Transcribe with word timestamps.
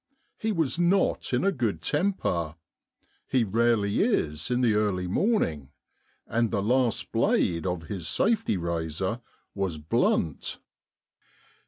He 0.39 0.51
was 0.51 0.79
not 0.79 1.31
in 1.31 1.43
a 1.43 1.51
good 1.51 1.79
temper— 1.83 2.55
he 3.31 3.43
rarely 3.43 4.01
is 4.01 4.49
in 4.49 4.61
the 4.61 4.73
early 4.73 5.05
morn 5.05 5.43
ing— 5.43 5.69
and 6.25 6.49
the 6.49 6.63
last 6.63 7.11
blade 7.11 7.67
of 7.67 7.83
his 7.83 8.07
safety 8.07 8.57
razor 8.57 9.21
was 9.53 9.77
blunt. 9.77 10.57